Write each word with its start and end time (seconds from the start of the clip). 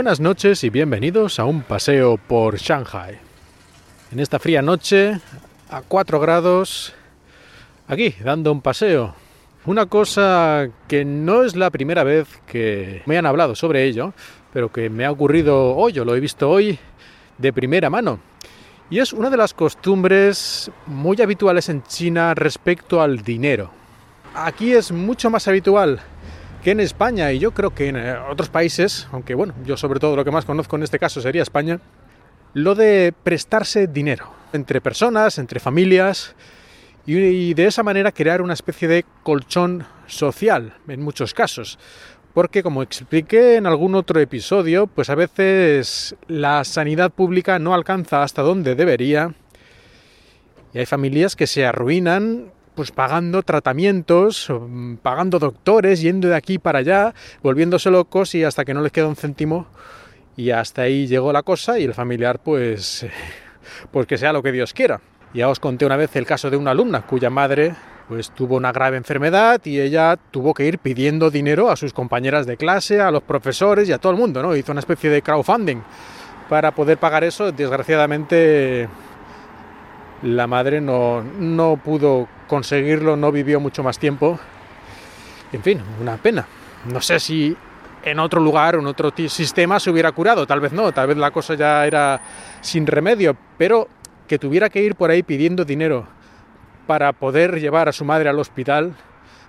Buenas 0.00 0.18
noches 0.18 0.64
y 0.64 0.70
bienvenidos 0.70 1.38
a 1.38 1.44
un 1.44 1.60
paseo 1.60 2.16
por 2.16 2.56
Shanghai. 2.56 3.18
En 4.10 4.18
esta 4.18 4.38
fría 4.38 4.62
noche, 4.62 5.20
a 5.68 5.82
4 5.82 6.18
grados, 6.18 6.94
aquí, 7.86 8.14
dando 8.24 8.50
un 8.50 8.62
paseo. 8.62 9.14
Una 9.66 9.84
cosa 9.84 10.70
que 10.88 11.04
no 11.04 11.42
es 11.42 11.54
la 11.54 11.68
primera 11.68 12.02
vez 12.02 12.28
que 12.46 13.02
me 13.04 13.18
han 13.18 13.26
hablado 13.26 13.54
sobre 13.54 13.84
ello, 13.84 14.14
pero 14.54 14.72
que 14.72 14.88
me 14.88 15.04
ha 15.04 15.10
ocurrido 15.10 15.76
hoy, 15.76 15.98
o 15.98 16.04
lo 16.06 16.16
he 16.16 16.20
visto 16.20 16.48
hoy 16.48 16.78
de 17.36 17.52
primera 17.52 17.90
mano. 17.90 18.20
Y 18.88 19.00
es 19.00 19.12
una 19.12 19.28
de 19.28 19.36
las 19.36 19.52
costumbres 19.52 20.70
muy 20.86 21.20
habituales 21.20 21.68
en 21.68 21.82
China 21.82 22.32
respecto 22.32 23.02
al 23.02 23.18
dinero. 23.18 23.70
Aquí 24.34 24.72
es 24.72 24.92
mucho 24.92 25.28
más 25.28 25.46
habitual 25.46 26.00
que 26.62 26.72
en 26.72 26.80
España 26.80 27.32
y 27.32 27.38
yo 27.38 27.52
creo 27.52 27.74
que 27.74 27.88
en 27.88 27.96
eh, 27.96 28.16
otros 28.30 28.48
países, 28.48 29.08
aunque 29.12 29.34
bueno, 29.34 29.54
yo 29.64 29.76
sobre 29.76 30.00
todo 30.00 30.16
lo 30.16 30.24
que 30.24 30.30
más 30.30 30.44
conozco 30.44 30.76
en 30.76 30.82
este 30.82 30.98
caso 30.98 31.20
sería 31.20 31.42
España, 31.42 31.80
lo 32.54 32.74
de 32.74 33.14
prestarse 33.22 33.86
dinero 33.86 34.30
entre 34.52 34.80
personas, 34.80 35.38
entre 35.38 35.60
familias 35.60 36.34
y, 37.06 37.54
de 37.54 37.66
esa 37.66 37.82
manera 37.82 38.12
crear 38.12 38.42
una 38.42 38.54
especie 38.54 38.88
de 38.88 39.04
colchón 39.22 39.86
social 40.06 40.74
en 40.88 41.02
muchos 41.02 41.34
casos. 41.34 41.78
Porque 42.34 42.62
como 42.62 42.82
expliqué 42.82 43.56
en 43.56 43.66
algún 43.66 43.94
otro 43.94 44.20
episodio, 44.20 44.86
pues 44.86 45.10
a 45.10 45.16
veces 45.16 46.14
la 46.28 46.62
sanidad 46.64 47.10
pública 47.10 47.58
no 47.58 47.74
alcanza 47.74 48.22
hasta 48.22 48.42
donde 48.42 48.74
debería 48.74 49.34
y 50.72 50.78
hay 50.78 50.86
familias 50.86 51.34
que 51.34 51.48
se 51.48 51.66
arruinan 51.66 52.52
pues 52.74 52.90
pagando 52.90 53.42
tratamientos, 53.42 54.48
mm, 54.50 54.96
pagando 54.96 55.38
doctores, 55.38 56.00
yendo 56.00 56.28
de 56.28 56.36
aquí 56.36 56.58
para 56.58 56.80
allá, 56.80 57.14
volviéndose 57.42 57.90
locos 57.90 58.34
y 58.34 58.44
hasta 58.44 58.64
que 58.64 58.74
no 58.74 58.82
les 58.82 58.92
queda 58.92 59.06
un 59.06 59.16
céntimo 59.16 59.66
y 60.36 60.50
hasta 60.50 60.82
ahí 60.82 61.06
llegó 61.06 61.32
la 61.32 61.42
cosa 61.42 61.78
y 61.78 61.84
el 61.84 61.94
familiar 61.94 62.38
pues 62.38 63.06
pues 63.90 64.06
que 64.06 64.18
sea 64.18 64.32
lo 64.32 64.42
que 64.42 64.52
Dios 64.52 64.72
quiera. 64.72 65.00
Ya 65.34 65.48
os 65.48 65.60
conté 65.60 65.86
una 65.86 65.96
vez 65.96 66.14
el 66.16 66.26
caso 66.26 66.50
de 66.50 66.56
una 66.56 66.72
alumna 66.72 67.02
cuya 67.02 67.30
madre 67.30 67.74
pues 68.08 68.32
tuvo 68.32 68.56
una 68.56 68.72
grave 68.72 68.96
enfermedad 68.96 69.60
y 69.64 69.78
ella 69.78 70.18
tuvo 70.32 70.52
que 70.52 70.66
ir 70.66 70.78
pidiendo 70.78 71.30
dinero 71.30 71.70
a 71.70 71.76
sus 71.76 71.92
compañeras 71.92 72.44
de 72.44 72.56
clase, 72.56 73.00
a 73.00 73.12
los 73.12 73.22
profesores 73.22 73.88
y 73.88 73.92
a 73.92 73.98
todo 73.98 74.10
el 74.10 74.18
mundo, 74.18 74.42
¿no? 74.42 74.56
Hizo 74.56 74.72
una 74.72 74.80
especie 74.80 75.10
de 75.10 75.22
crowdfunding 75.22 75.80
para 76.48 76.74
poder 76.74 76.98
pagar 76.98 77.22
eso. 77.22 77.52
Desgraciadamente 77.52 78.88
la 80.22 80.46
madre 80.46 80.80
no, 80.80 81.22
no 81.22 81.76
pudo 81.76 82.28
conseguirlo, 82.46 83.16
no 83.16 83.32
vivió 83.32 83.60
mucho 83.60 83.82
más 83.82 83.98
tiempo. 83.98 84.38
En 85.52 85.62
fin, 85.62 85.80
una 86.00 86.16
pena. 86.16 86.46
No 86.86 87.00
sé 87.00 87.20
si 87.20 87.56
en 88.02 88.18
otro 88.18 88.40
lugar 88.40 88.74
en 88.74 88.86
otro 88.86 89.12
sistema 89.28 89.78
se 89.78 89.90
hubiera 89.90 90.12
curado, 90.12 90.46
tal 90.46 90.60
vez 90.60 90.72
no, 90.72 90.92
tal 90.92 91.08
vez 91.08 91.16
la 91.16 91.30
cosa 91.30 91.54
ya 91.54 91.86
era 91.86 92.20
sin 92.60 92.86
remedio, 92.86 93.36
pero 93.58 93.88
que 94.26 94.38
tuviera 94.38 94.70
que 94.70 94.82
ir 94.82 94.94
por 94.94 95.10
ahí 95.10 95.22
pidiendo 95.22 95.64
dinero 95.64 96.06
para 96.86 97.12
poder 97.12 97.60
llevar 97.60 97.88
a 97.88 97.92
su 97.92 98.04
madre 98.04 98.28
al 98.28 98.38
hospital, 98.38 98.94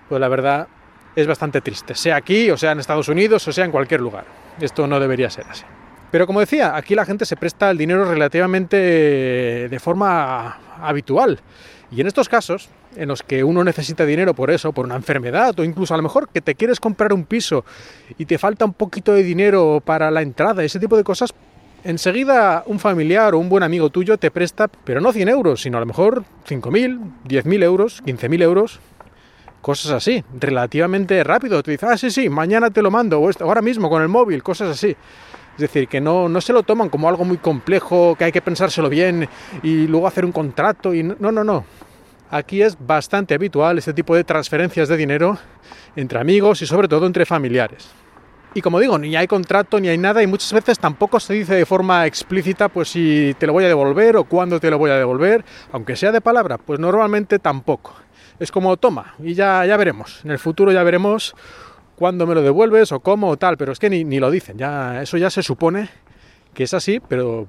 pues 0.08 0.20
la 0.20 0.28
verdad 0.28 0.68
es 1.16 1.26
bastante 1.26 1.60
triste, 1.60 1.94
sea 1.94 2.16
aquí 2.16 2.50
o 2.50 2.56
sea 2.56 2.72
en 2.72 2.80
Estados 2.80 3.08
Unidos 3.08 3.46
o 3.48 3.52
sea 3.52 3.64
en 3.64 3.70
cualquier 3.70 4.00
lugar. 4.00 4.24
Esto 4.60 4.86
no 4.86 5.00
debería 5.00 5.30
ser 5.30 5.46
así. 5.48 5.64
Pero 6.10 6.26
como 6.26 6.40
decía, 6.40 6.76
aquí 6.76 6.94
la 6.94 7.06
gente 7.06 7.24
se 7.24 7.36
presta 7.36 7.70
el 7.70 7.78
dinero 7.78 8.04
relativamente 8.04 8.76
de 8.76 9.80
forma 9.80 10.58
habitual. 10.88 11.40
Y 11.90 12.00
en 12.00 12.06
estos 12.06 12.28
casos, 12.28 12.70
en 12.96 13.08
los 13.08 13.22
que 13.22 13.44
uno 13.44 13.64
necesita 13.64 14.06
dinero 14.06 14.34
por 14.34 14.50
eso, 14.50 14.72
por 14.72 14.86
una 14.86 14.96
enfermedad, 14.96 15.58
o 15.58 15.64
incluso 15.64 15.92
a 15.92 15.96
lo 15.98 16.02
mejor 16.02 16.28
que 16.28 16.40
te 16.40 16.54
quieres 16.54 16.80
comprar 16.80 17.12
un 17.12 17.24
piso 17.24 17.64
y 18.16 18.24
te 18.24 18.38
falta 18.38 18.64
un 18.64 18.72
poquito 18.72 19.12
de 19.12 19.22
dinero 19.22 19.82
para 19.84 20.10
la 20.10 20.22
entrada, 20.22 20.64
ese 20.64 20.80
tipo 20.80 20.96
de 20.96 21.04
cosas, 21.04 21.34
enseguida 21.84 22.62
un 22.66 22.78
familiar 22.78 23.34
o 23.34 23.38
un 23.38 23.48
buen 23.48 23.62
amigo 23.62 23.90
tuyo 23.90 24.16
te 24.16 24.30
presta, 24.30 24.68
pero 24.68 25.00
no 25.00 25.12
100 25.12 25.28
euros, 25.28 25.62
sino 25.62 25.76
a 25.76 25.80
lo 25.80 25.86
mejor 25.86 26.24
5.000, 26.48 26.98
10.000 27.28 27.62
euros, 27.62 28.02
15.000 28.04 28.42
euros, 28.42 28.80
cosas 29.60 29.92
así, 29.92 30.24
relativamente 30.38 31.22
rápido. 31.24 31.62
Te 31.62 31.72
dice, 31.72 31.86
ah, 31.86 31.96
sí, 31.96 32.10
sí, 32.10 32.28
mañana 32.28 32.70
te 32.70 32.82
lo 32.82 32.90
mando, 32.90 33.20
o 33.20 33.30
ahora 33.40 33.62
mismo 33.62 33.90
con 33.90 34.02
el 34.02 34.08
móvil, 34.08 34.42
cosas 34.42 34.70
así. 34.70 34.96
Es 35.54 35.60
decir, 35.60 35.88
que 35.88 36.00
no, 36.00 36.28
no 36.28 36.40
se 36.40 36.52
lo 36.52 36.62
toman 36.62 36.88
como 36.88 37.08
algo 37.08 37.24
muy 37.24 37.36
complejo, 37.36 38.14
que 38.16 38.24
hay 38.24 38.32
que 38.32 38.40
pensárselo 38.40 38.88
bien 38.88 39.28
y 39.62 39.86
luego 39.86 40.06
hacer 40.06 40.24
un 40.24 40.32
contrato. 40.32 40.94
Y 40.94 41.02
no, 41.02 41.30
no, 41.30 41.44
no. 41.44 41.64
Aquí 42.30 42.62
es 42.62 42.76
bastante 42.78 43.34
habitual 43.34 43.76
este 43.78 43.92
tipo 43.92 44.16
de 44.16 44.24
transferencias 44.24 44.88
de 44.88 44.96
dinero 44.96 45.38
entre 45.94 46.18
amigos 46.18 46.62
y 46.62 46.66
sobre 46.66 46.88
todo 46.88 47.06
entre 47.06 47.26
familiares. 47.26 47.90
Y 48.54 48.60
como 48.60 48.80
digo, 48.80 48.98
ni 48.98 49.16
hay 49.16 49.26
contrato 49.26 49.80
ni 49.80 49.88
hay 49.88 49.96
nada 49.96 50.22
y 50.22 50.26
muchas 50.26 50.52
veces 50.52 50.78
tampoco 50.78 51.18
se 51.20 51.32
dice 51.34 51.54
de 51.54 51.64
forma 51.64 52.06
explícita 52.06 52.68
pues 52.68 52.90
si 52.90 53.34
te 53.38 53.46
lo 53.46 53.54
voy 53.54 53.64
a 53.64 53.68
devolver 53.68 54.16
o 54.16 54.24
cuándo 54.24 54.60
te 54.60 54.70
lo 54.70 54.78
voy 54.78 54.90
a 54.90 54.96
devolver, 54.96 55.44
aunque 55.72 55.96
sea 55.96 56.12
de 56.12 56.20
palabra, 56.20 56.58
pues 56.58 56.78
normalmente 56.78 57.38
tampoco. 57.38 57.94
Es 58.38 58.50
como 58.50 58.76
toma 58.76 59.14
y 59.22 59.34
ya, 59.34 59.64
ya 59.64 59.76
veremos. 59.76 60.20
En 60.24 60.32
el 60.32 60.38
futuro 60.38 60.72
ya 60.72 60.82
veremos 60.82 61.34
cuándo 61.96 62.26
me 62.26 62.34
lo 62.34 62.42
devuelves 62.42 62.92
o 62.92 63.00
cómo 63.00 63.28
o 63.28 63.36
tal, 63.36 63.56
pero 63.56 63.72
es 63.72 63.78
que 63.78 63.90
ni, 63.90 64.04
ni, 64.04 64.18
lo 64.18 64.30
dicen, 64.30 64.58
ya, 64.58 65.02
eso 65.02 65.16
ya 65.16 65.30
se 65.30 65.42
supone 65.42 65.88
que 66.54 66.64
es 66.64 66.74
así, 66.74 67.00
pero, 67.00 67.46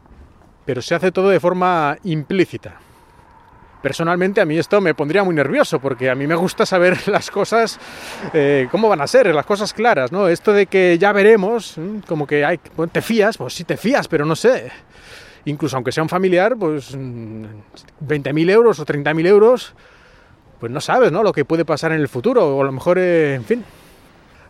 pero 0.66 0.82
se 0.82 0.96
hace 0.96 1.12
todo 1.12 1.30
de 1.30 1.40
forma 1.40 1.98
implícita. 2.04 2.80
Personalmente 3.82 4.40
a 4.40 4.46
mí 4.46 4.58
esto 4.58 4.80
me 4.80 4.94
pondría 4.94 5.26
muy 5.26 5.36
nervioso 5.36 5.78
porque 5.80 6.10
a 6.10 6.16
mí 6.16 6.26
me 6.26 6.36
gusta 6.36 6.66
saber 6.66 6.98
las 7.08 7.30
cosas, 7.30 7.80
eh, 8.34 8.68
cómo 8.72 8.88
van 8.88 9.02
a 9.02 9.08
ser, 9.08 9.34
las 9.36 9.46
cosas 9.46 9.74
claras, 9.74 10.12
¿no? 10.12 10.30
Esto 10.30 10.54
de 10.54 10.68
que 10.68 10.98
ya 10.98 11.12
veremos, 11.12 11.76
como 12.08 12.26
que 12.26 12.46
hay, 12.46 12.60
te 12.92 13.02
fías, 13.02 13.38
pues 13.38 13.54
sí 13.54 13.66
te 13.66 13.76
fías, 13.76 14.08
pero 14.08 14.26
no 14.26 14.38
sé. 14.38 14.72
Incluso 15.46 15.76
aunque 15.76 15.92
sea 15.92 16.02
un 16.02 16.08
familiar, 16.08 16.56
pues 16.58 16.98
20.000 16.98 18.50
euros 18.50 18.80
o 18.80 18.86
30.000 18.86 19.28
euros, 19.28 19.76
pues 20.62 20.72
no 20.72 20.80
sabes, 20.80 21.12
¿no? 21.12 21.22
Lo 21.22 21.34
que 21.34 21.44
puede 21.44 21.66
pasar 21.66 21.92
en 21.92 22.00
el 22.00 22.08
futuro, 22.08 22.56
o 22.56 22.62
a 22.62 22.66
lo 22.66 22.72
mejor, 22.72 22.98
eh, 22.98 23.34
en 23.34 23.44
fin, 23.44 23.66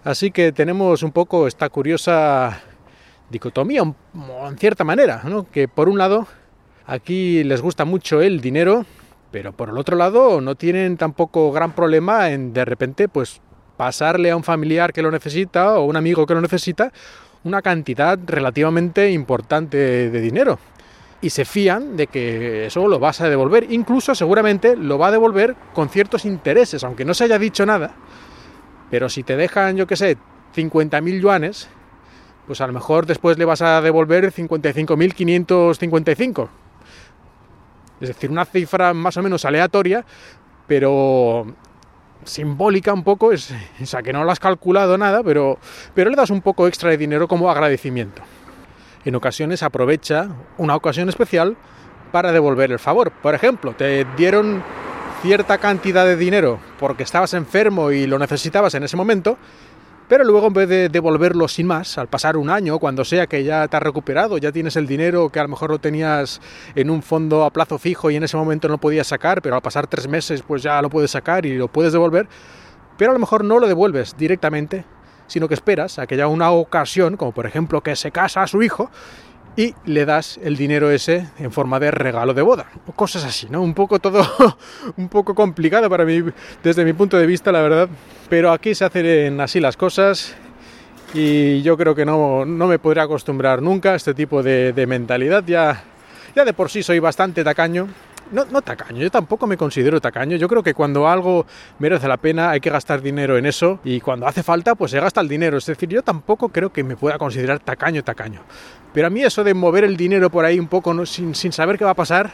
Así 0.03 0.31
que 0.31 0.51
tenemos 0.51 1.01
un 1.01 1.11
poco 1.11 1.47
esta 1.47 1.69
curiosa 1.69 2.61
dicotomía, 3.29 3.81
en 3.81 4.57
cierta 4.57 4.83
manera, 4.83 5.21
¿no? 5.23 5.49
que 5.49 5.67
por 5.69 5.87
un 5.87 5.97
lado 5.97 6.27
aquí 6.85 7.43
les 7.43 7.61
gusta 7.61 7.85
mucho 7.85 8.21
el 8.21 8.41
dinero, 8.41 8.85
pero 9.31 9.53
por 9.53 9.69
el 9.69 9.77
otro 9.77 9.95
lado 9.95 10.41
no 10.41 10.55
tienen 10.55 10.97
tampoco 10.97 11.51
gran 11.53 11.71
problema 11.71 12.31
en 12.31 12.51
de 12.53 12.65
repente 12.65 13.07
pues 13.07 13.41
pasarle 13.77 14.31
a 14.31 14.35
un 14.35 14.43
familiar 14.43 14.91
que 14.91 15.01
lo 15.01 15.09
necesita 15.09 15.79
o 15.79 15.85
un 15.85 15.95
amigo 15.95 16.25
que 16.25 16.33
lo 16.33 16.41
necesita 16.41 16.91
una 17.45 17.61
cantidad 17.61 18.19
relativamente 18.25 19.09
importante 19.09 19.77
de 20.09 20.21
dinero 20.21 20.59
y 21.23 21.29
se 21.29 21.45
fían 21.45 21.95
de 21.95 22.07
que 22.07 22.65
eso 22.65 22.85
lo 22.89 22.99
vas 22.99 23.21
a 23.21 23.29
devolver, 23.29 23.71
incluso 23.71 24.13
seguramente 24.13 24.75
lo 24.75 24.97
va 24.97 25.07
a 25.07 25.11
devolver 25.11 25.55
con 25.73 25.87
ciertos 25.87 26.25
intereses, 26.25 26.83
aunque 26.83 27.05
no 27.05 27.13
se 27.13 27.23
haya 27.23 27.39
dicho 27.39 27.65
nada, 27.65 27.95
pero 28.93 29.09
si 29.09 29.23
te 29.23 29.35
dejan, 29.35 29.75
yo 29.75 29.87
qué 29.87 29.95
sé, 29.95 30.17
50.000 30.55 31.19
yuanes, 31.19 31.67
pues 32.45 32.61
a 32.61 32.67
lo 32.67 32.73
mejor 32.73 33.07
después 33.07 33.39
le 33.39 33.45
vas 33.45 33.63
a 33.63 33.81
devolver 33.81 34.31
55.555. 34.31 36.47
Es 37.99 38.09
decir, 38.09 38.29
una 38.29 38.45
cifra 38.45 38.93
más 38.93 39.17
o 39.17 39.23
menos 39.23 39.45
aleatoria, 39.45 40.05
pero 40.67 41.55
simbólica 42.23 42.93
un 42.93 43.03
poco, 43.03 43.31
es, 43.31 43.51
o 43.81 43.85
sea, 43.87 44.03
que 44.03 44.13
no 44.13 44.23
lo 44.23 44.31
has 44.31 44.39
calculado 44.39 44.95
nada, 44.95 45.23
pero, 45.23 45.57
pero 45.95 46.11
le 46.11 46.15
das 46.15 46.29
un 46.29 46.41
poco 46.41 46.67
extra 46.67 46.91
de 46.91 46.97
dinero 46.97 47.27
como 47.27 47.49
agradecimiento. 47.49 48.21
En 49.05 49.15
ocasiones 49.15 49.63
aprovecha 49.63 50.29
una 50.59 50.75
ocasión 50.75 51.09
especial 51.09 51.57
para 52.11 52.31
devolver 52.31 52.71
el 52.71 52.77
favor. 52.77 53.11
Por 53.11 53.33
ejemplo, 53.33 53.73
te 53.73 54.05
dieron 54.15 54.61
cierta 55.23 55.57
cantidad 55.57 56.05
de 56.05 56.17
dinero 56.17 56.59
porque 56.77 57.03
estabas 57.03 57.33
enfermo 57.33 57.91
y 57.91 58.07
lo 58.07 58.19
necesitabas 58.19 58.75
en 58.75 58.83
ese 58.83 58.97
momento, 58.97 59.37
pero 60.09 60.25
luego 60.25 60.47
en 60.47 60.53
vez 60.53 60.67
de 60.67 60.89
devolverlo 60.89 61.47
sin 61.47 61.65
más, 61.65 61.97
al 61.97 62.09
pasar 62.09 62.35
un 62.35 62.49
año, 62.49 62.77
cuando 62.77 63.05
sea 63.05 63.25
que 63.25 63.41
ya 63.41 63.65
te 63.69 63.77
has 63.77 63.83
recuperado, 63.83 64.37
ya 64.37 64.51
tienes 64.51 64.75
el 64.75 64.85
dinero 64.85 65.29
que 65.29 65.39
a 65.39 65.43
lo 65.43 65.47
mejor 65.47 65.69
lo 65.69 65.79
tenías 65.79 66.41
en 66.75 66.89
un 66.89 67.01
fondo 67.01 67.45
a 67.45 67.51
plazo 67.51 67.77
fijo 67.77 68.11
y 68.11 68.17
en 68.17 68.23
ese 68.23 68.35
momento 68.35 68.67
no 68.67 68.77
podías 68.79 69.07
sacar, 69.07 69.41
pero 69.41 69.55
al 69.55 69.61
pasar 69.61 69.87
tres 69.87 70.09
meses 70.09 70.43
pues 70.45 70.61
ya 70.61 70.81
lo 70.81 70.89
puedes 70.89 71.11
sacar 71.11 71.45
y 71.45 71.55
lo 71.57 71.69
puedes 71.69 71.93
devolver, 71.93 72.27
pero 72.97 73.11
a 73.11 73.13
lo 73.13 73.19
mejor 73.19 73.45
no 73.45 73.59
lo 73.59 73.67
devuelves 73.69 74.17
directamente, 74.17 74.83
sino 75.27 75.47
que 75.47 75.53
esperas 75.53 75.99
a 75.99 76.05
que 76.05 76.15
haya 76.15 76.27
una 76.27 76.51
ocasión, 76.51 77.15
como 77.15 77.31
por 77.31 77.45
ejemplo 77.45 77.79
que 77.79 77.95
se 77.95 78.11
casa 78.11 78.43
a 78.43 78.47
su 78.47 78.61
hijo, 78.61 78.91
y 79.55 79.75
le 79.85 80.05
das 80.05 80.39
el 80.43 80.57
dinero 80.57 80.89
ese 80.89 81.27
en 81.37 81.51
forma 81.51 81.79
de 81.79 81.91
regalo 81.91 82.33
de 82.33 82.41
boda. 82.41 82.65
Cosas 82.95 83.23
así, 83.23 83.47
¿no? 83.49 83.61
Un 83.61 83.73
poco 83.73 83.99
todo, 83.99 84.25
un 84.97 85.09
poco 85.09 85.35
complicado 85.35 85.89
para 85.89 86.05
mí, 86.05 86.23
desde 86.63 86.83
mi 86.83 86.93
punto 86.93 87.17
de 87.17 87.25
vista, 87.25 87.51
la 87.51 87.61
verdad. 87.61 87.89
Pero 88.29 88.51
aquí 88.51 88.73
se 88.73 88.85
hacen 88.85 89.39
así 89.41 89.59
las 89.59 89.77
cosas 89.77 90.35
y 91.13 91.61
yo 91.61 91.77
creo 91.77 91.93
que 91.93 92.05
no, 92.05 92.45
no 92.45 92.67
me 92.67 92.79
podré 92.79 93.01
acostumbrar 93.01 93.61
nunca 93.61 93.91
a 93.91 93.95
este 93.95 94.13
tipo 94.13 94.41
de, 94.41 94.73
de, 94.73 94.87
mentalidad. 94.87 95.43
Ya, 95.45 95.83
ya 96.35 96.43
de 96.45 96.53
por 96.53 96.69
sí 96.71 96.81
soy 96.81 96.99
bastante 96.99 97.43
tacaño 97.43 97.87
no, 98.33 98.45
no 98.45 98.61
tacaño, 98.61 98.99
yo 98.99 99.11
tampoco 99.11 99.47
me 99.47 99.57
considero 99.57 100.01
tacaño. 100.01 100.35
Yo 100.37 100.49
creo 100.49 100.63
que 100.63 100.73
cuando 100.73 101.07
algo 101.07 101.45
merece 101.79 102.07
la 102.07 102.17
pena 102.17 102.49
hay 102.49 102.59
que 102.59 102.69
gastar 102.69 103.01
dinero 103.01 103.37
en 103.37 103.45
eso 103.45 103.79
y 103.83 104.01
cuando 104.01 104.27
hace 104.27 104.43
falta 104.43 104.75
pues 104.75 104.91
se 104.91 104.99
gasta 104.99 105.21
el 105.21 105.27
dinero. 105.27 105.57
Es 105.57 105.65
decir, 105.67 105.87
yo 105.87 106.01
tampoco 106.01 106.49
creo 106.49 106.73
que 106.73 106.83
me 106.83 106.97
pueda 106.97 107.17
considerar 107.17 107.59
tacaño, 107.59 108.03
tacaño. 108.03 108.41
Pero 108.91 109.07
a 109.07 109.09
mí 109.09 109.23
eso 109.23 109.43
de 109.43 109.53
mover 109.53 109.83
el 109.83 109.95
dinero 109.95 110.29
por 110.29 110.45
ahí 110.45 110.59
un 110.59 110.67
poco 110.67 111.05
sin, 111.05 111.35
sin 111.35 111.51
saber 111.51 111.77
qué 111.77 111.85
va 111.85 111.91
a 111.91 111.95
pasar, 111.95 112.31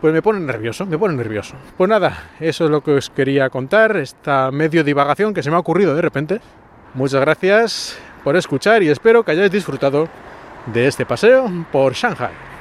pues 0.00 0.12
me 0.12 0.22
pone 0.22 0.40
nervioso, 0.40 0.86
me 0.86 0.98
pone 0.98 1.14
nervioso. 1.14 1.54
Pues 1.76 1.90
nada, 1.90 2.30
eso 2.38 2.66
es 2.66 2.70
lo 2.70 2.82
que 2.82 2.92
os 2.92 3.10
quería 3.10 3.50
contar, 3.50 3.96
esta 3.96 4.50
medio 4.50 4.84
divagación 4.84 5.34
que 5.34 5.42
se 5.42 5.50
me 5.50 5.56
ha 5.56 5.60
ocurrido 5.60 5.94
de 5.94 6.02
repente. 6.02 6.40
Muchas 6.94 7.20
gracias 7.20 7.98
por 8.22 8.36
escuchar 8.36 8.82
y 8.82 8.88
espero 8.88 9.24
que 9.24 9.32
hayáis 9.32 9.50
disfrutado 9.50 10.08
de 10.66 10.86
este 10.86 11.04
paseo 11.04 11.50
por 11.72 11.92
Shanghai. 11.92 12.53